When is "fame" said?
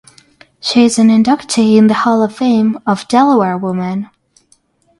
2.35-2.79